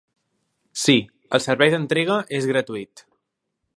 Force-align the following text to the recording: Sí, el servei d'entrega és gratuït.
Sí, 0.83 0.95
el 1.39 1.43
servei 1.47 1.73
d'entrega 1.75 2.17
és 2.39 2.49
gratuït. 2.53 3.05